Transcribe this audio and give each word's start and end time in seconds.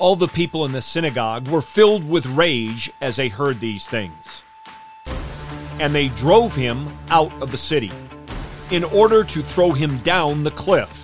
All 0.00 0.16
the 0.16 0.26
people 0.26 0.64
in 0.64 0.72
the 0.72 0.82
synagogue 0.82 1.46
were 1.46 1.62
filled 1.62 2.08
with 2.08 2.26
rage 2.26 2.90
as 3.00 3.16
they 3.16 3.28
heard 3.28 3.60
these 3.60 3.86
things. 3.86 4.42
And 5.78 5.94
they 5.94 6.08
drove 6.08 6.56
him 6.56 6.98
out 7.10 7.32
of 7.40 7.52
the 7.52 7.56
city 7.56 7.92
in 8.70 8.82
order 8.84 9.22
to 9.22 9.42
throw 9.42 9.72
him 9.72 9.98
down 9.98 10.42
the 10.42 10.50
cliff. 10.50 11.03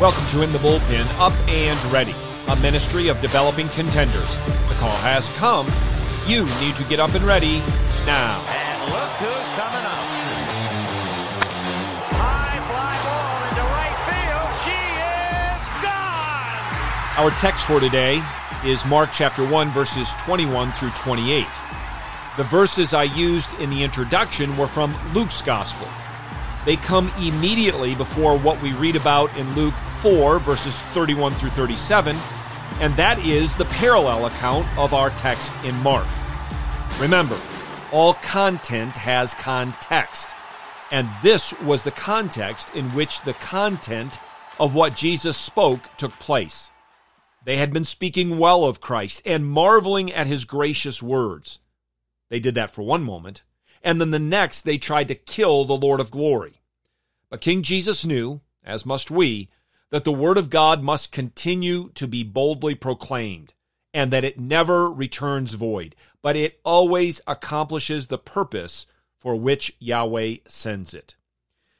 Welcome 0.00 0.28
to 0.28 0.42
In 0.42 0.52
the 0.52 0.58
Bullpen, 0.58 1.04
Up 1.18 1.32
and 1.48 1.92
Ready, 1.92 2.14
a 2.46 2.54
ministry 2.54 3.08
of 3.08 3.20
developing 3.20 3.68
contenders. 3.70 4.36
The 4.68 4.76
call 4.78 4.96
has 4.98 5.28
come. 5.30 5.66
You 6.24 6.44
need 6.60 6.76
to 6.76 6.84
get 6.84 7.00
up 7.00 7.14
and 7.14 7.24
ready 7.24 7.58
now. 8.06 8.40
And 8.46 8.92
look 8.92 9.10
who's 9.18 9.48
coming 9.58 9.82
up. 9.82 10.06
High 12.14 12.62
fly 12.70 12.94
ball 13.02 13.42
into 13.50 13.64
right 13.74 13.98
field. 14.06 14.50
She 14.62 14.78
is 15.50 15.66
gone. 15.82 17.24
Our 17.24 17.32
text 17.32 17.64
for 17.64 17.80
today 17.80 18.22
is 18.64 18.86
Mark 18.86 19.10
chapter 19.12 19.44
1, 19.44 19.72
verses 19.72 20.12
21 20.20 20.70
through 20.74 20.90
28. 20.90 21.44
The 22.36 22.44
verses 22.44 22.94
I 22.94 23.02
used 23.02 23.52
in 23.54 23.68
the 23.68 23.82
introduction 23.82 24.56
were 24.56 24.68
from 24.68 24.94
Luke's 25.12 25.42
Gospel. 25.42 25.88
They 26.64 26.76
come 26.76 27.10
immediately 27.18 27.96
before 27.96 28.38
what 28.38 28.62
we 28.62 28.74
read 28.74 28.94
about 28.94 29.36
in 29.36 29.54
Luke 29.56 29.74
4, 30.00 30.38
verses 30.38 30.80
31 30.94 31.34
through 31.34 31.50
37, 31.50 32.16
and 32.80 32.94
that 32.94 33.18
is 33.24 33.56
the 33.56 33.64
parallel 33.66 34.26
account 34.26 34.66
of 34.78 34.94
our 34.94 35.10
text 35.10 35.52
in 35.64 35.74
Mark. 35.76 36.06
Remember, 37.00 37.38
all 37.92 38.14
content 38.14 38.96
has 38.96 39.34
context, 39.34 40.34
and 40.90 41.08
this 41.22 41.58
was 41.60 41.82
the 41.82 41.90
context 41.90 42.74
in 42.74 42.90
which 42.90 43.22
the 43.22 43.34
content 43.34 44.18
of 44.60 44.74
what 44.74 44.94
Jesus 44.94 45.36
spoke 45.36 45.88
took 45.96 46.12
place. 46.12 46.70
They 47.44 47.56
had 47.56 47.72
been 47.72 47.84
speaking 47.84 48.38
well 48.38 48.64
of 48.64 48.80
Christ 48.80 49.22
and 49.24 49.46
marveling 49.46 50.12
at 50.12 50.26
his 50.26 50.44
gracious 50.44 51.02
words. 51.02 51.60
They 52.28 52.40
did 52.40 52.54
that 52.54 52.70
for 52.70 52.82
one 52.82 53.02
moment, 53.02 53.42
and 53.82 54.00
then 54.00 54.10
the 54.10 54.18
next 54.18 54.62
they 54.62 54.78
tried 54.78 55.08
to 55.08 55.14
kill 55.14 55.64
the 55.64 55.76
Lord 55.76 55.98
of 55.98 56.10
glory. 56.10 56.60
But 57.30 57.40
King 57.40 57.62
Jesus 57.62 58.04
knew, 58.04 58.40
as 58.64 58.86
must 58.86 59.10
we, 59.10 59.48
that 59.90 60.04
the 60.04 60.12
word 60.12 60.36
of 60.36 60.50
God 60.50 60.82
must 60.82 61.12
continue 61.12 61.90
to 61.94 62.06
be 62.06 62.22
boldly 62.22 62.74
proclaimed, 62.74 63.54
and 63.94 64.10
that 64.12 64.24
it 64.24 64.38
never 64.38 64.90
returns 64.90 65.54
void, 65.54 65.96
but 66.22 66.36
it 66.36 66.60
always 66.64 67.20
accomplishes 67.26 68.06
the 68.06 68.18
purpose 68.18 68.86
for 69.18 69.34
which 69.34 69.74
Yahweh 69.78 70.36
sends 70.46 70.94
it. 70.94 71.16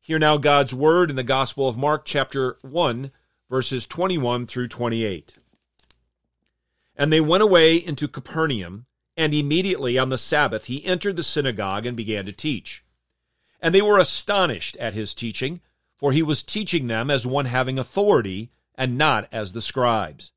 Hear 0.00 0.18
now 0.18 0.36
God's 0.36 0.74
word 0.74 1.10
in 1.10 1.16
the 1.16 1.22
Gospel 1.22 1.68
of 1.68 1.76
Mark, 1.76 2.04
chapter 2.04 2.56
1, 2.62 3.12
verses 3.48 3.86
21 3.86 4.46
through 4.46 4.68
28. 4.68 5.34
And 6.96 7.12
they 7.12 7.20
went 7.20 7.42
away 7.42 7.76
into 7.76 8.08
Capernaum, 8.08 8.86
and 9.16 9.32
immediately 9.32 9.96
on 9.98 10.08
the 10.08 10.18
Sabbath 10.18 10.64
he 10.64 10.84
entered 10.84 11.16
the 11.16 11.22
synagogue 11.22 11.86
and 11.86 11.96
began 11.96 12.24
to 12.26 12.32
teach. 12.32 12.84
And 13.60 13.72
they 13.72 13.82
were 13.82 13.98
astonished 13.98 14.76
at 14.78 14.94
his 14.94 15.14
teaching, 15.14 15.60
for 16.02 16.10
he 16.10 16.20
was 16.20 16.42
teaching 16.42 16.88
them 16.88 17.12
as 17.12 17.24
one 17.24 17.44
having 17.44 17.78
authority, 17.78 18.50
and 18.74 18.98
not 18.98 19.28
as 19.30 19.52
the 19.52 19.62
scribes. 19.62 20.32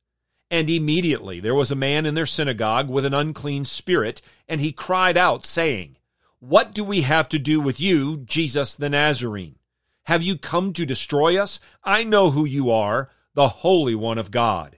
And 0.52 0.70
immediately 0.70 1.40
there 1.40 1.56
was 1.56 1.72
a 1.72 1.76
man 1.76 2.06
in 2.06 2.14
their 2.14 2.28
synagogue 2.28 2.88
with 2.88 3.04
an 3.04 3.16
unclean 3.16 3.66
spirit, 3.66 4.22
and 4.48 4.62
he 4.62 4.72
cried 4.72 5.18
out, 5.18 5.44
saying, 5.44 5.98
What 6.38 6.76
do 6.76 6.84
we 6.84 7.02
have 7.02 7.28
to 7.30 7.40
do 7.40 7.60
with 7.60 7.82
you, 7.82 8.18
Jesus 8.18 8.76
the 8.76 8.90
Nazarene? 8.90 9.56
Have 10.04 10.22
you 10.22 10.38
come 10.38 10.72
to 10.74 10.86
destroy 10.86 11.36
us? 11.36 11.60
I 11.84 12.04
know 12.04 12.30
who 12.30 12.46
you 12.46 12.70
are, 12.70 13.10
the 13.34 13.48
Holy 13.48 13.96
One 13.96 14.20
of 14.20 14.30
God. 14.30 14.78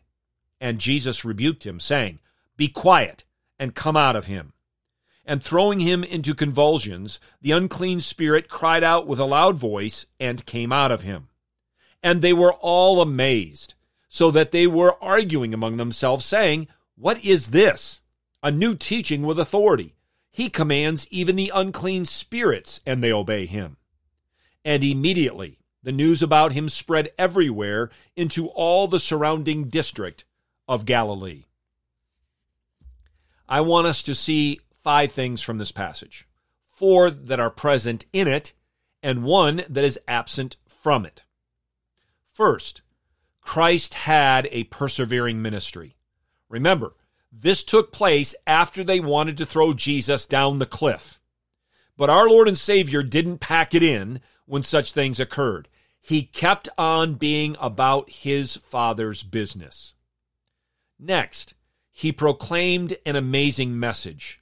And 0.62 0.80
Jesus 0.80 1.26
rebuked 1.26 1.66
him, 1.66 1.82
saying, 1.82 2.20
Be 2.56 2.70
quiet, 2.70 3.26
and 3.60 3.76
come 3.76 3.98
out 3.98 4.16
of 4.16 4.28
him. 4.28 4.54
And 5.28 5.44
throwing 5.44 5.82
him 5.82 6.04
into 6.04 6.34
convulsions, 6.34 7.20
the 7.42 7.52
unclean 7.52 8.02
spirit 8.02 8.50
cried 8.50 8.84
out 8.84 9.06
with 9.06 9.20
a 9.20 9.26
loud 9.26 9.58
voice, 9.58 10.08
and 10.20 10.46
came 10.46 10.72
out 10.72 10.92
of 10.92 11.04
him. 11.04 11.28
And 12.02 12.22
they 12.22 12.34
were 12.34 12.54
all 12.54 13.02
amazed, 13.02 13.76
so 14.08 14.32
that 14.32 14.52
they 14.52 14.66
were 14.66 14.96
arguing 15.04 15.54
among 15.54 15.78
themselves, 15.78 16.26
saying, 16.26 16.70
What 16.96 17.24
is 17.24 17.50
this? 17.50 18.02
A 18.42 18.52
new 18.52 18.74
teaching 18.74 19.24
with 19.24 19.38
authority. 19.38 19.94
He 20.32 20.50
commands 20.50 21.08
even 21.12 21.36
the 21.36 21.52
unclean 21.54 22.06
spirits, 22.06 22.80
and 22.86 23.04
they 23.04 23.12
obey 23.12 23.46
him. 23.46 23.78
And 24.64 24.84
immediately 24.84 25.60
the 25.84 25.92
news 25.92 26.22
about 26.22 26.52
him 26.52 26.70
spread 26.70 27.12
everywhere 27.18 27.90
into 28.16 28.48
all 28.48 28.88
the 28.88 29.00
surrounding 29.00 29.70
district 29.70 30.26
of 30.68 30.86
Galilee. 30.86 31.46
I 33.48 33.62
want 33.62 33.88
us 33.88 34.04
to 34.04 34.14
see 34.14 34.60
five 34.88 35.12
things 35.12 35.42
from 35.42 35.58
this 35.58 35.74
passage 35.74 36.26
four 36.70 37.10
that 37.10 37.42
are 37.42 37.50
present 37.50 38.06
in 38.14 38.26
it, 38.26 38.54
and 39.04 39.26
one 39.26 39.62
that 39.68 39.84
is 39.84 40.00
absent 40.08 40.56
from 40.66 41.06
it. 41.06 41.24
First, 42.34 42.84
Christ 43.42 43.96
had 43.96 44.48
a 44.50 44.64
persevering 44.64 45.42
ministry. 45.42 45.98
Remember, 46.48 46.94
this 47.30 47.66
took 47.66 47.92
place 47.92 48.34
after 48.46 48.82
they 48.82 49.02
wanted 49.02 49.36
to 49.40 49.46
throw 49.46 49.74
Jesus 49.74 50.26
down 50.26 50.60
the 50.60 50.66
cliff. 50.66 51.20
But 51.98 52.10
our 52.10 52.30
Lord 52.30 52.48
and 52.48 52.58
Savior 52.58 53.04
didn't 53.04 53.40
pack 53.40 53.76
it 53.76 53.84
in 53.84 54.22
when 54.46 54.64
such 54.64 54.94
things 54.94 55.20
occurred. 55.20 55.68
He 56.00 56.24
kept 56.24 56.70
on 56.78 57.16
being 57.16 57.58
about 57.60 58.10
his 58.10 58.56
Father's 58.56 59.22
business. 59.22 59.96
Next, 60.98 61.56
he 61.92 62.14
proclaimed 62.14 62.96
an 63.06 63.18
amazing 63.18 63.78
message. 63.78 64.42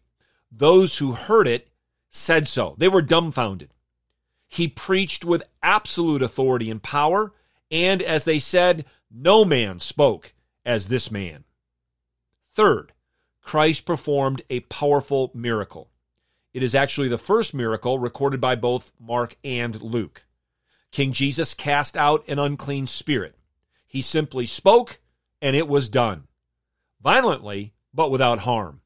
Those 0.51 0.97
who 0.97 1.13
heard 1.13 1.47
it 1.47 1.69
said 2.09 2.47
so. 2.47 2.75
They 2.77 2.87
were 2.87 3.01
dumbfounded. 3.01 3.73
He 4.47 4.67
preached 4.67 5.25
with 5.25 5.43
absolute 5.61 6.21
authority 6.21 6.69
and 6.69 6.81
power, 6.81 7.33
and 7.69 8.01
as 8.01 8.23
they 8.25 8.39
said, 8.39 8.85
no 9.11 9.43
man 9.43 9.79
spoke 9.79 10.33
as 10.65 10.87
this 10.87 11.11
man. 11.11 11.43
Third, 12.53 12.93
Christ 13.41 13.85
performed 13.85 14.43
a 14.49 14.61
powerful 14.61 15.31
miracle. 15.33 15.89
It 16.53 16.63
is 16.63 16.73
actually 16.73 17.09
the 17.09 17.17
first 17.17 17.53
miracle 17.53 17.99
recorded 17.99 18.39
by 18.39 18.55
both 18.55 18.93
Mark 18.99 19.35
and 19.43 19.81
Luke. 19.81 20.25
King 20.91 21.11
Jesus 21.11 21.53
cast 21.53 21.97
out 21.97 22.23
an 22.29 22.39
unclean 22.39 22.87
spirit. 22.87 23.35
He 23.85 24.01
simply 24.01 24.45
spoke, 24.45 24.99
and 25.41 25.55
it 25.55 25.67
was 25.67 25.89
done. 25.89 26.27
Violently, 27.01 27.73
but 27.93 28.09
without 28.09 28.39
harm. 28.39 28.81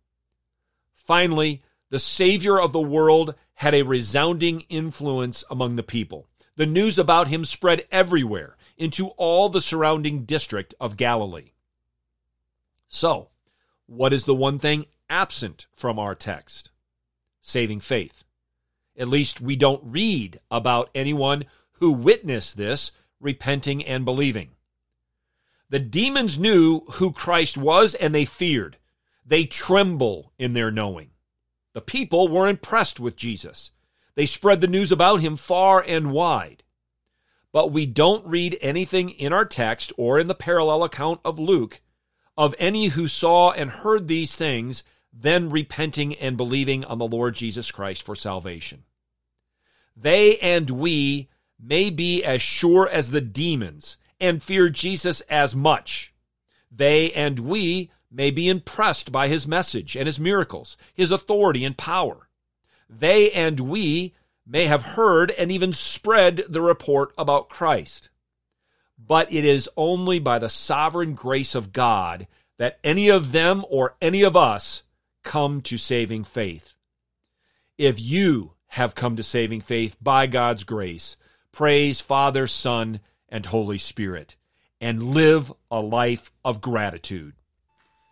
Finally, 1.09 1.63
the 1.89 1.97
Savior 1.97 2.61
of 2.61 2.71
the 2.71 2.79
world 2.79 3.33
had 3.55 3.73
a 3.73 3.81
resounding 3.81 4.61
influence 4.69 5.43
among 5.49 5.75
the 5.75 5.81
people. 5.81 6.27
The 6.55 6.67
news 6.67 6.99
about 6.99 7.29
him 7.29 7.45
spread 7.45 7.87
everywhere 7.91 8.55
into 8.77 9.07
all 9.17 9.49
the 9.49 9.59
surrounding 9.59 10.25
district 10.25 10.75
of 10.79 10.97
Galilee. 10.97 11.53
So, 12.87 13.29
what 13.87 14.13
is 14.13 14.25
the 14.25 14.35
one 14.35 14.59
thing 14.59 14.85
absent 15.09 15.65
from 15.73 15.97
our 15.97 16.13
text? 16.13 16.69
Saving 17.41 17.79
faith. 17.79 18.23
At 18.95 19.07
least 19.07 19.41
we 19.41 19.55
don't 19.55 19.81
read 19.83 20.39
about 20.51 20.91
anyone 20.93 21.45
who 21.79 21.91
witnessed 21.91 22.55
this 22.55 22.91
repenting 23.19 23.83
and 23.83 24.05
believing. 24.05 24.51
The 25.71 25.79
demons 25.79 26.37
knew 26.37 26.81
who 26.81 27.11
Christ 27.11 27.57
was 27.57 27.95
and 27.95 28.13
they 28.13 28.25
feared. 28.25 28.77
They 29.25 29.45
tremble 29.45 30.33
in 30.37 30.53
their 30.53 30.71
knowing. 30.71 31.11
The 31.73 31.81
people 31.81 32.27
were 32.27 32.47
impressed 32.47 32.99
with 32.99 33.15
Jesus. 33.15 33.71
They 34.15 34.25
spread 34.25 34.61
the 34.61 34.67
news 34.67 34.91
about 34.91 35.21
him 35.21 35.35
far 35.35 35.83
and 35.85 36.11
wide. 36.11 36.63
But 37.51 37.71
we 37.71 37.85
don't 37.85 38.25
read 38.25 38.57
anything 38.61 39.09
in 39.09 39.33
our 39.33 39.45
text 39.45 39.93
or 39.97 40.19
in 40.19 40.27
the 40.27 40.35
parallel 40.35 40.83
account 40.83 41.19
of 41.23 41.39
Luke 41.39 41.81
of 42.37 42.55
any 42.57 42.87
who 42.87 43.07
saw 43.07 43.51
and 43.51 43.69
heard 43.69 44.07
these 44.07 44.35
things, 44.35 44.83
then 45.11 45.49
repenting 45.49 46.15
and 46.15 46.37
believing 46.37 46.85
on 46.85 46.97
the 46.97 47.07
Lord 47.07 47.35
Jesus 47.35 47.69
Christ 47.69 48.01
for 48.01 48.15
salvation. 48.15 48.83
They 49.95 50.37
and 50.37 50.69
we 50.69 51.27
may 51.59 51.89
be 51.89 52.23
as 52.23 52.41
sure 52.41 52.87
as 52.87 53.11
the 53.11 53.19
demons 53.19 53.97
and 54.21 54.41
fear 54.41 54.69
Jesus 54.69 55.19
as 55.21 55.53
much. 55.53 56.13
They 56.71 57.11
and 57.11 57.39
we 57.39 57.91
may 58.11 58.31
be 58.31 58.49
impressed 58.49 59.11
by 59.11 59.27
his 59.27 59.47
message 59.47 59.95
and 59.95 60.07
his 60.07 60.19
miracles, 60.19 60.77
his 60.93 61.11
authority 61.11 61.63
and 61.63 61.77
power. 61.77 62.27
They 62.89 63.29
and 63.31 63.59
we 63.59 64.15
may 64.47 64.65
have 64.65 64.81
heard 64.81 65.29
and 65.31 65.51
even 65.51 65.73
spread 65.73 66.43
the 66.49 66.61
report 66.61 67.13
about 67.17 67.49
Christ. 67.49 68.09
but 68.99 69.31
it 69.31 69.45
is 69.45 69.69
only 69.77 70.19
by 70.19 70.37
the 70.39 70.49
sovereign 70.49 71.13
grace 71.13 71.55
of 71.55 71.71
God 71.71 72.27
that 72.57 72.79
any 72.83 73.09
of 73.09 73.31
them 73.31 73.63
or 73.69 73.95
any 74.01 74.23
of 74.23 74.35
us 74.35 74.83
come 75.23 75.61
to 75.61 75.77
saving 75.77 76.25
faith. 76.25 76.73
If 77.77 77.99
you 77.99 78.53
have 78.73 78.93
come 78.93 79.15
to 79.15 79.23
saving 79.23 79.61
faith 79.61 79.95
by 80.01 80.27
God's 80.27 80.65
grace, 80.65 81.15
praise 81.51 82.01
Father, 82.01 82.45
Son, 82.45 82.99
and 83.29 83.45
Holy 83.45 83.77
Spirit, 83.77 84.35
and 84.81 85.01
live 85.01 85.53
a 85.71 85.79
life 85.79 86.31
of 86.43 86.61
gratitude. 86.61 87.33